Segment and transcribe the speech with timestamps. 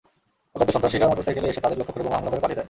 [0.55, 2.59] অজ্ঞাত সন্ত্রাসীরা মোটরসাইকেলে এসে তাঁদের লক্ষ্য করে বোমা হামলা করে পালিয়ে যায়।